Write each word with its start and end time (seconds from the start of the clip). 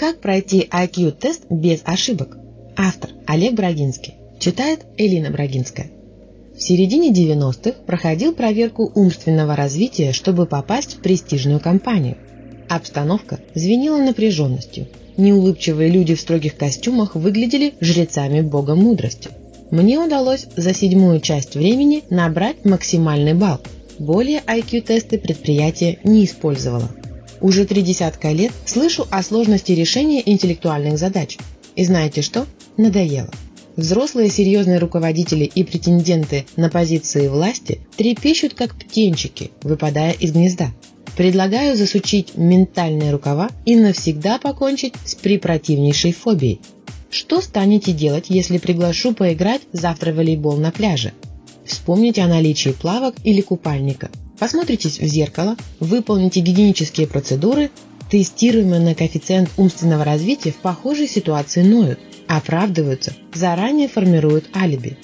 Как 0.00 0.22
пройти 0.22 0.66
IQ-тест 0.72 1.42
без 1.50 1.82
ошибок? 1.84 2.38
Автор 2.74 3.10
Олег 3.26 3.52
Брагинский. 3.52 4.14
Читает 4.38 4.86
Элина 4.96 5.30
Брагинская. 5.30 5.90
В 6.56 6.62
середине 6.62 7.12
90-х 7.12 7.82
проходил 7.84 8.32
проверку 8.32 8.90
умственного 8.94 9.54
развития, 9.56 10.14
чтобы 10.14 10.46
попасть 10.46 10.94
в 10.94 11.02
престижную 11.02 11.60
компанию. 11.60 12.16
Обстановка 12.70 13.40
звенела 13.54 13.98
напряженностью. 13.98 14.88
Неулыбчивые 15.18 15.90
люди 15.90 16.14
в 16.14 16.20
строгих 16.22 16.56
костюмах 16.56 17.14
выглядели 17.14 17.74
жрецами 17.82 18.40
бога 18.40 18.76
мудрости. 18.76 19.28
Мне 19.70 19.98
удалось 19.98 20.46
за 20.56 20.72
седьмую 20.72 21.20
часть 21.20 21.56
времени 21.56 22.04
набрать 22.08 22.64
максимальный 22.64 23.34
балл. 23.34 23.60
Более 23.98 24.40
IQ-тесты 24.46 25.18
предприятие 25.18 25.98
не 26.04 26.24
использовало. 26.24 26.88
Уже 27.40 27.64
три 27.64 27.82
десятка 27.82 28.32
лет 28.32 28.52
слышу 28.66 29.06
о 29.10 29.22
сложности 29.22 29.72
решения 29.72 30.22
интеллектуальных 30.24 30.98
задач. 30.98 31.38
И 31.74 31.84
знаете 31.84 32.22
что? 32.22 32.46
Надоело. 32.76 33.30
Взрослые 33.76 34.28
серьезные 34.28 34.78
руководители 34.78 35.44
и 35.44 35.64
претенденты 35.64 36.44
на 36.56 36.68
позиции 36.68 37.28
власти 37.28 37.80
трепещут 37.96 38.54
как 38.54 38.74
птенчики, 38.74 39.52
выпадая 39.62 40.12
из 40.12 40.32
гнезда. 40.32 40.72
Предлагаю 41.16 41.76
засучить 41.76 42.36
ментальные 42.36 43.10
рукава 43.10 43.48
и 43.64 43.76
навсегда 43.76 44.38
покончить 44.38 44.94
с 45.04 45.14
припротивнейшей 45.14 46.12
фобией. 46.12 46.60
Что 47.10 47.40
станете 47.40 47.92
делать, 47.92 48.26
если 48.28 48.58
приглашу 48.58 49.14
поиграть 49.14 49.62
завтра 49.72 50.12
в 50.12 50.16
волейбол 50.16 50.56
на 50.58 50.70
пляже? 50.70 51.12
Вспомните 51.64 52.22
о 52.22 52.28
наличии 52.28 52.70
плавок 52.70 53.14
или 53.24 53.40
купальника. 53.40 54.10
Посмотритесь 54.40 54.98
в 54.98 55.04
зеркало, 55.04 55.54
выполните 55.80 56.40
гигиенические 56.40 57.06
процедуры, 57.06 57.70
тестируемые 58.10 58.80
на 58.80 58.94
коэффициент 58.94 59.50
умственного 59.58 60.02
развития 60.02 60.50
в 60.50 60.56
похожей 60.56 61.06
ситуации 61.06 61.62
ноют, 61.62 61.98
оправдываются, 62.26 63.12
заранее 63.34 63.86
формируют 63.86 64.48
алиби. 64.56 64.96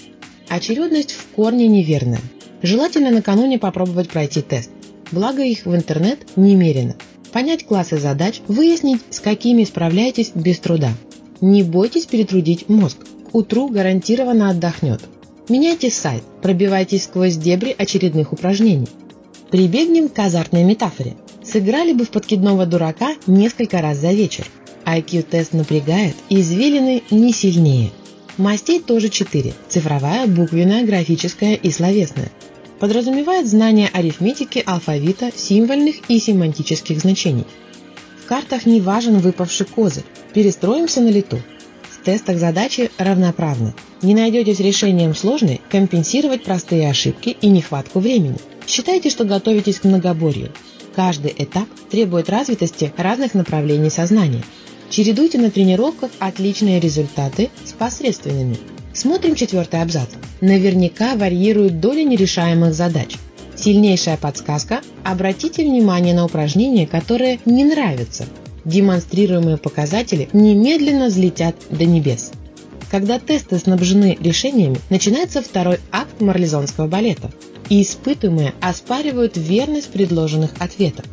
Очередность 0.48 1.12
в 1.12 1.26
корне 1.34 1.68
неверная. 1.68 2.22
Желательно 2.62 3.10
накануне 3.10 3.58
попробовать 3.58 4.08
пройти 4.08 4.40
тест. 4.40 4.70
Благо 5.12 5.42
их 5.42 5.66
в 5.66 5.76
интернет 5.76 6.18
немерено. 6.36 6.96
Понять 7.30 7.66
классы 7.66 7.98
задач, 7.98 8.40
выяснить, 8.48 9.02
с 9.10 9.20
какими 9.20 9.64
справляетесь 9.64 10.32
без 10.34 10.58
труда. 10.60 10.94
Не 11.42 11.62
бойтесь 11.62 12.06
перетрудить 12.06 12.70
мозг. 12.70 12.96
К 13.30 13.34
утру 13.34 13.68
гарантированно 13.68 14.48
отдохнет. 14.48 15.02
Меняйте 15.50 15.90
сайт, 15.90 16.22
пробивайтесь 16.40 17.04
сквозь 17.04 17.36
дебри 17.36 17.74
очередных 17.76 18.32
упражнений. 18.32 18.88
Прибегнем 19.50 20.08
к 20.08 20.18
азартной 20.18 20.64
метафоре. 20.64 21.14
Сыграли 21.44 21.92
бы 21.92 22.04
в 22.04 22.10
подкидного 22.10 22.66
дурака 22.66 23.14
несколько 23.28 23.80
раз 23.80 23.98
за 23.98 24.12
вечер. 24.12 24.46
IQ-тест 24.84 25.52
напрягает, 25.52 26.16
извилины 26.28 27.02
не 27.10 27.32
сильнее. 27.32 27.92
Мастей 28.38 28.80
тоже 28.80 29.08
четыре– 29.08 29.54
цифровая, 29.68 30.26
буквенная, 30.26 30.84
графическая 30.84 31.54
и 31.54 31.70
словесная. 31.70 32.30
Подразумевает 32.80 33.46
знание 33.46 33.88
арифметики, 33.92 34.62
алфавита, 34.66 35.30
символьных 35.34 35.96
и 36.08 36.18
семантических 36.18 37.00
значений. 37.00 37.46
В 38.22 38.28
картах 38.28 38.66
не 38.66 38.80
важен 38.80 39.18
выпавший 39.18 39.66
козырь. 39.66 40.04
Перестроимся 40.34 41.00
на 41.00 41.08
лету. 41.08 41.40
Тестах 42.06 42.38
задачи 42.38 42.90
равноправны. 42.96 43.74
Не 44.00 44.14
найдете 44.14 44.54
с 44.54 44.60
решением 44.60 45.14
сложной 45.14 45.60
компенсировать 45.70 46.44
простые 46.44 46.88
ошибки 46.88 47.36
и 47.38 47.48
нехватку 47.48 48.00
времени– 48.00 48.38
Считайте, 48.66 49.10
что 49.10 49.24
готовитесь 49.24 49.78
к 49.78 49.84
многоборью. 49.84 50.50
Каждый 50.94 51.34
этап 51.38 51.68
требует 51.90 52.28
развитости 52.28 52.92
разных 52.96 53.34
направлений 53.34 53.90
сознания. 53.90 54.42
Чередуйте 54.90 55.38
на 55.38 55.50
тренировках 55.50 56.10
отличные 56.18 56.80
результаты 56.80 57.50
с 57.64 57.72
посредственными. 57.72 58.56
Смотрим 58.92 59.34
четвертый 59.34 59.82
абзац. 59.82 60.08
Наверняка 60.40 61.14
варьирует 61.16 61.80
доля 61.80 62.02
нерешаемых 62.02 62.74
задач. 62.74 63.16
Сильнейшая 63.54 64.16
подсказка– 64.16 64.80
обратите 65.04 65.64
внимание 65.64 66.14
на 66.14 66.24
упражнения, 66.24 66.86
которые 66.86 67.38
не 67.44 67.64
нравятся. 67.64 68.26
Демонстрируемые 68.66 69.56
показатели 69.56 70.28
немедленно 70.34 71.06
взлетят 71.06 71.56
до 71.70 71.86
небес. 71.86 72.32
Когда 72.90 73.18
тесты 73.18 73.58
снабжены 73.58 74.18
решениями, 74.20 74.78
начинается 74.90 75.40
второй 75.40 75.78
акт 75.90 76.20
марлезонского 76.20 76.86
балета– 76.86 77.30
и 77.68 77.82
испытуемые 77.82 78.54
оспаривают 78.60 79.36
верность 79.36 79.88
предложенных 79.88 80.52
ответов. 80.58 81.04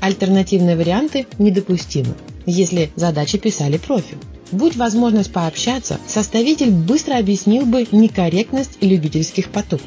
Альтернативные 0.00 0.76
варианты 0.76 1.26
недопустимы, 1.38 2.14
если 2.46 2.90
задачи 2.96 3.38
писали 3.38 3.76
профи. 3.76 4.16
Будь 4.50 4.76
возможность 4.76 5.32
пообщаться, 5.32 5.98
составитель 6.06 6.70
быстро 6.70 7.18
объяснил 7.18 7.66
бы 7.66 7.86
некорректность 7.92 8.78
любительских 8.80 9.50
поток. 9.50 9.80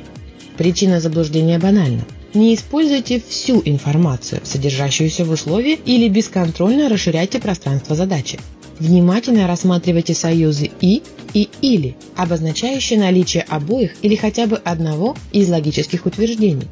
Причина 0.57 1.01
заблуждения 1.01 1.59
банальна. 1.59 2.03
Не 2.33 2.55
используйте 2.55 3.21
всю 3.27 3.61
информацию, 3.63 4.41
содержащуюся 4.43 5.23
в 5.23 5.29
условии, 5.29 5.79
или 5.85 6.07
бесконтрольно 6.09 6.89
расширяйте 6.89 7.39
пространство 7.39 7.95
задачи. 7.95 8.39
Внимательно 8.79 9.47
рассматривайте 9.47 10.15
союзы 10.15 10.71
«и» 10.81 11.03
и 11.35 11.47
«или», 11.61 11.95
обозначающие 12.15 12.99
наличие 12.99 13.43
обоих 13.43 13.93
или 14.01 14.15
хотя 14.15 14.47
бы 14.47 14.57
одного 14.57 15.15
из 15.31 15.47
логических 15.47 16.07
утверждений. 16.07 16.67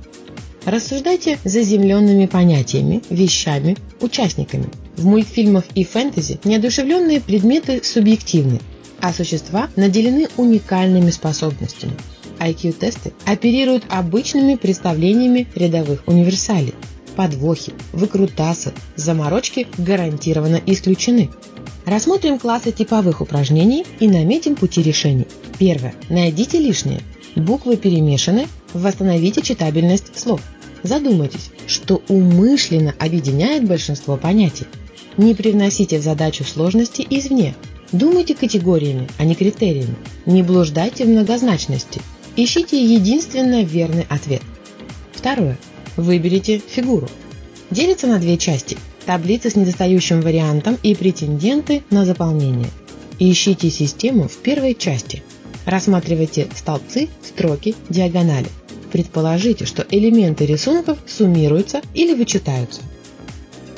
Рассуждайте 0.66 1.38
заземленными 1.44 2.26
понятиями, 2.26 3.04
вещами, 3.10 3.78
участниками. 4.00 4.66
В 4.98 5.06
мультфильмах 5.06 5.66
и 5.76 5.84
фэнтези 5.84 6.40
неодушевленные 6.44 7.22
предметы 7.22 7.82
субъективны, 7.84 8.60
а 9.00 9.14
существа 9.14 9.70
наделены 9.76 10.28
уникальными 10.38 11.12
способностями. 11.12 11.94
IQ-тесты 12.42 13.14
оперируют 13.26 13.84
обычными 13.90 14.56
представлениями 14.56 15.48
рядовых 15.56 16.04
универсалей. 16.08 16.74
Подвохи, 17.16 17.74
выкрутасы, 17.94 18.74
заморочки 18.96 19.68
гарантированно 19.78 20.62
исключены. 20.66 21.30
Рассмотрим 21.86 22.40
классы 22.40 22.72
типовых 22.72 23.22
упражнений 23.22 23.86
и 24.00 24.08
наметим 24.08 24.56
пути 24.56 24.82
решений. 24.82 25.28
Первое. 25.60 25.94
Найдите 26.10 26.58
лишнее. 26.60 27.02
Буквы 27.36 27.78
перемешаны, 27.78 28.48
восстановите 28.74 29.42
читабельность 29.42 30.18
слов. 30.18 30.42
Задумайтесь, 30.84 31.52
что 31.68 32.02
умышленно 32.08 32.96
объединяет 33.00 33.68
большинство 33.68 34.18
понятий. 34.18 34.66
Не 35.18 35.36
привносите 35.36 36.00
в 36.00 36.04
задачу 36.04 36.44
сложности 36.44 37.06
извне. 37.10 37.56
Думайте 37.92 38.36
категориями, 38.36 39.08
а 39.18 39.26
не 39.26 39.36
критериями. 39.36 39.96
Не 40.26 40.44
блуждайте 40.44 41.06
в 41.06 41.10
многозначности. 41.10 42.02
Ищите 42.36 42.82
единственно 42.82 43.64
верный 43.64 44.06
ответ. 44.10 44.42
Второе. 45.12 45.58
Выберите 45.98 46.60
фигуру. 46.60 47.10
Делится 47.70 48.08
на 48.08 48.20
две 48.20 48.38
части– 48.38 48.78
таблицы 49.06 49.50
с 49.50 49.56
недостающим 49.56 50.22
вариантом 50.22 50.78
и 50.84 50.96
претенденты 50.96 51.84
на 51.90 52.06
заполнение. 52.06 52.70
Ищите 53.20 53.70
систему 53.70 54.28
в 54.28 54.38
первой 54.38 54.74
части. 54.74 55.24
Рассматривайте 55.66 56.48
столбцы, 56.56 57.10
строки, 57.22 57.76
диагонали. 57.90 58.48
Предположите, 58.92 59.66
что 59.66 59.86
элементы 59.90 60.46
рисунков 60.46 60.98
суммируются 61.06 61.82
или 61.94 62.14
вычитаются. 62.14 62.82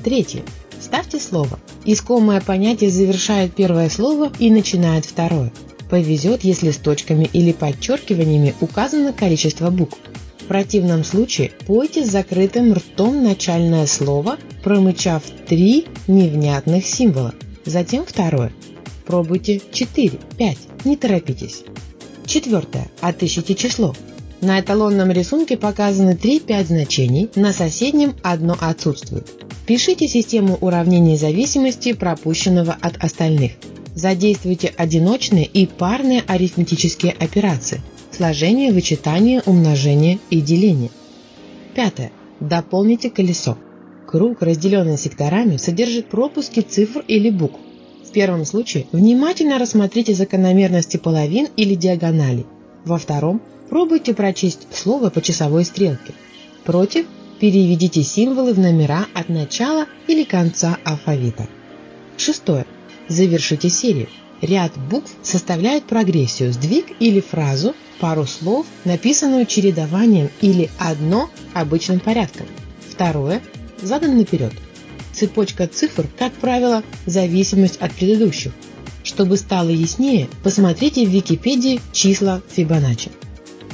Третье. 0.03 0.44
Ставьте 0.80 1.19
слово. 1.19 1.59
Искомое 1.86 2.42
понятие 2.42 2.90
завершает 2.90 3.53
первое 3.53 3.90
слово 3.90 4.31
и 4.40 4.50
начинает 4.50 5.06
второе. 5.06 5.52
Повезет, 5.94 6.44
если 6.44 6.72
с 6.72 6.78
точками 6.78 7.30
или 7.34 7.52
подчеркиваниями 7.52 8.56
указано 8.62 9.14
количество 9.14 9.70
букв. 9.70 10.00
В 10.40 10.46
противном 10.46 11.04
случае 11.04 11.52
пойте 11.68 12.04
с 12.04 12.09
закрытым 12.09 12.74
ртом 12.74 13.24
начальное 13.24 13.86
слово, 13.86 14.40
промычав 14.64 15.22
три 15.48 15.86
невнятных 16.08 16.84
символа. 16.88 17.36
Затем 17.66 18.06
второе. 18.07 18.51
Пробуйте 19.06 19.62
4, 19.72 20.18
5, 20.36 20.57
не 20.86 20.98
торопитесь. 20.98 21.63
Четвертое. 22.25 22.88
Отыщите 23.00 23.54
число. 23.54 23.94
На 24.42 24.62
эталонном 24.62 25.12
рисунке 25.12 25.57
показаны 25.57 26.18
3-5 26.19 26.66
значений, 26.66 27.30
на 27.36 27.54
соседнем 27.54 28.16
одно 28.24 28.57
отсутствует. 28.60 29.30
Пишите 29.68 30.07
систему 30.07 30.57
уравнений 30.60 31.18
зависимости, 31.18 31.94
пропущенного 31.94 32.75
от 32.81 32.98
остальных. 32.98 33.51
Задействуйте 33.95 34.74
одиночные 34.75 35.45
и 35.45 35.68
парные 35.68 36.24
арифметические 36.25 37.12
операции– 37.12 37.81
сложение, 38.12 38.74
вычитание, 38.74 39.44
умножение 39.45 40.19
и 40.31 40.42
деление. 40.42 40.90
Пятое. 41.75 42.12
Дополните 42.40 43.12
колесо. 43.12 43.57
Круг, 44.07 44.42
разделенный 44.42 44.98
секторами, 44.98 45.57
содержит 45.57 46.07
пропуски 46.07 46.62
цифр 46.62 47.04
или 47.07 47.30
букв. 47.30 47.60
В 48.07 48.12
первом 48.12 48.45
случае 48.45 48.86
внимательно 48.92 49.60
рассмотрите 49.60 50.13
закономерности 50.13 50.98
половин 50.98 51.48
или 51.56 51.75
диагоналей. 51.75 52.45
Во 52.86 52.98
втором 52.98 53.42
пробуйте 53.69 54.13
прочесть 54.13 54.68
слово 54.72 55.10
по 55.10 55.22
часовой 55.22 55.66
стрелке. 55.66 56.13
Против 56.63 57.06
переведите 57.40 58.04
символы 58.04 58.54
в 58.54 58.60
номера 58.60 59.06
от 59.13 59.30
начала 59.30 59.86
или 60.07 60.24
конца 60.24 60.78
алфавита. 60.84 61.48
Шестое. 62.18 62.66
Завершите 63.08 63.70
серию. 63.70 64.08
Ряд 64.42 64.74
букв 64.90 65.10
составляет 65.22 65.86
прогрессию, 65.86 66.52
сдвиг 66.52 66.88
или 67.00 67.22
фразу, 67.22 67.76
пару 68.00 68.26
слов, 68.26 68.66
написанную 68.84 69.46
чередованием 69.46 70.30
или 70.42 70.70
одно 70.78 71.30
обычным 71.54 72.00
порядком. 72.00 72.48
Второе. 72.90 73.42
Задан 73.82 74.18
наперед. 74.18 74.54
Цепочка 75.14 75.68
цифр, 75.68 76.08
как 76.18 76.34
правило, 76.34 76.84
зависимость 77.06 77.78
от 77.78 77.94
предыдущих. 77.94 78.52
Чтобы 79.04 79.38
стало 79.38 79.70
яснее, 79.70 80.28
посмотрите 80.44 81.06
в 81.06 81.10
Википедии 81.10 81.80
числа 81.92 82.42
Фибоначчи. 82.50 83.12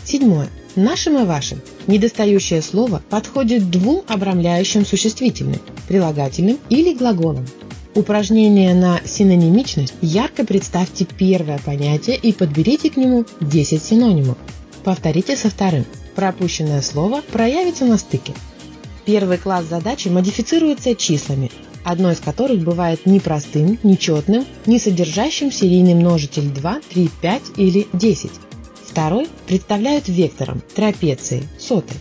Седьмое. 0.03 0.49
Нашим 0.75 1.17
и 1.17 1.25
вашим 1.25 1.61
недостающее 1.87 2.61
слово 2.61 3.01
подходит 3.09 3.69
двум 3.69 4.03
обрамляющим 4.07 4.85
существительным, 4.85 5.59
прилагательным 5.87 6.59
или 6.69 6.93
глаголам. 6.93 7.45
Упражнение 7.95 8.75
на 8.75 9.01
синонимичность 9.03 9.95
ярко 10.01 10.45
представьте 10.45 11.05
первое 11.05 11.57
понятие 11.57 12.17
и 12.17 12.31
подберите 12.31 12.91
к 12.91 12.97
нему 12.97 13.25
10 13.41 13.83
синонимов. 13.83 14.37
Повторите 14.83 15.35
со 15.35 15.49
вторым. 15.49 15.85
Пропущенное 16.15 16.83
слово 16.83 17.21
проявится 17.31 17.85
на 17.85 17.97
стыке. 17.97 18.33
Первый 19.05 19.39
класс 19.39 19.65
задачи 19.65 20.07
модифицируется 20.07 20.93
числами, 20.93 21.51
одно 21.83 22.11
из 22.11 22.19
которых 22.19 22.63
бывает 22.63 23.07
непростым, 23.07 23.79
нечетным, 23.81 24.45
не 24.67 24.77
содержащим 24.77 25.51
серийный 25.51 25.95
множитель 25.95 26.49
2, 26.49 26.81
3, 26.89 27.09
5 27.21 27.41
или 27.57 27.87
10. 27.93 28.31
Второй 28.85 29.27
представляют 29.47 30.07
вектором, 30.07 30.61
трапецией, 30.75 31.47
сотой. 31.57 31.97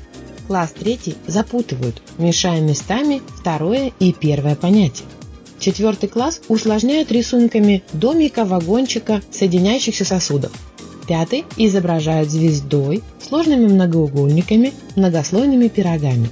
Класс 0.49 0.75
третий 0.79 1.15
запутывают, 1.27 2.03
мешая 2.19 2.61
местами 2.61 3.23
второе 3.39 3.93
и 4.01 4.13
первое 4.13 4.55
понятие. 4.55 5.07
Четвертый 5.59 6.09
класс 6.09 6.41
усложняют 6.49 7.11
рисунками 7.11 7.83
домика, 7.93 8.45
вагончика, 8.45 9.23
соединяющихся 9.31 10.05
сосудов. 10.05 10.53
Пятый 11.09 11.45
изображают 11.57 12.31
звездой, 12.31 13.03
сложными 13.21 13.67
многоугольниками, 13.67 14.73
многослойными 14.95 15.69
пирогами. 15.69 16.31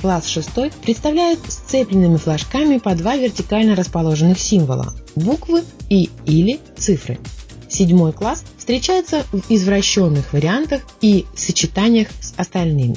Класс 0.00 0.26
6 0.28 0.48
представляет 0.82 1.38
сцепленными 1.48 2.16
флажками 2.16 2.78
по 2.78 2.94
два 2.94 3.16
вертикально 3.16 3.76
расположенных 3.76 4.38
символа– 4.38 4.92
буквы 5.14 5.62
и 5.88 6.10
или 6.26 6.58
цифры. 6.76 7.18
Седьмой 7.68 8.12
класс 8.12 8.44
встречается 8.58 9.24
в 9.32 9.50
извращенных 9.50 10.32
вариантах 10.32 10.82
и 11.00 11.26
сочетаниях 11.34 12.08
с 12.20 12.34
остальными. 12.36 12.96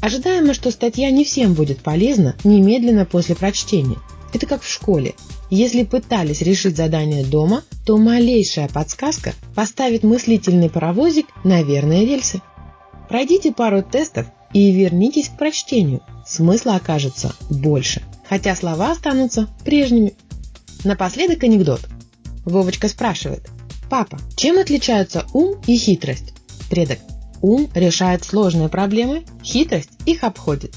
Ожидаемо, 0.00 0.54
что 0.54 0.70
статья 0.70 1.10
не 1.10 1.24
всем 1.24 1.54
будет 1.54 1.78
полезна 1.78 2.36
немедленно 2.44 3.06
после 3.06 3.34
прочтения– 3.34 3.98
это 4.36 4.46
как 4.46 4.62
в 4.62 4.70
школе. 4.70 5.14
Если 5.50 5.82
пытались 5.82 6.42
решить 6.42 6.76
задание 6.76 7.24
дома, 7.24 7.62
то 7.84 7.96
малейшая 7.98 8.68
подсказка 8.68 9.32
поставит 9.54 10.02
мыслительный 10.02 10.70
паровозик 10.70 11.26
на 11.44 11.62
верные 11.62 12.04
рельсы. 12.04 12.40
Пройдите 13.08 13.52
пару 13.52 13.82
тестов 13.82 14.26
и 14.52 14.70
вернитесь 14.70 15.28
к 15.28 15.38
прочтению. 15.38 16.02
Смысла 16.26 16.76
окажется 16.76 17.34
больше, 17.48 18.02
хотя 18.28 18.54
слова 18.54 18.92
останутся 18.92 19.48
прежними. 19.64 20.14
Напоследок 20.84 21.42
анекдот. 21.44 21.80
Вовочка 22.44 22.88
спрашивает. 22.88 23.48
Папа, 23.88 24.18
чем 24.36 24.58
отличаются 24.58 25.26
ум 25.32 25.60
и 25.66 25.76
хитрость? 25.76 26.34
Предок. 26.68 26.98
Ум 27.42 27.68
решает 27.74 28.24
сложные 28.24 28.68
проблемы, 28.68 29.24
хитрость 29.44 29.90
их 30.04 30.24
обходит. 30.24 30.74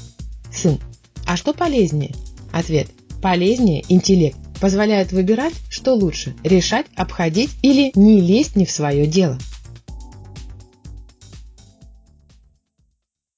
Сын. 0.54 0.80
А 1.26 1.36
что 1.36 1.54
полезнее? 1.54 2.14
Ответ. 2.52 2.88
Полезнее 3.21 3.83
интеллект 3.89 4.38
позволяет 4.62 5.12
выбирать, 5.12 5.54
что 5.69 5.94
лучше– 5.94 6.36
решать, 6.44 6.86
обходить 6.95 7.51
или 7.62 7.92
не 7.95 8.21
лезть 8.21 8.56
не 8.56 8.66
в 8.66 8.71
свое 8.71 9.07
дело. 9.07 9.38